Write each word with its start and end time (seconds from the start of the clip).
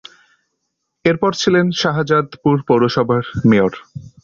এরপর 1.05 1.31
ছিলেন 1.41 1.65
শাহজাদপুর 1.81 2.55
পৌরসভার 2.67 3.23
মেয়র। 3.49 3.73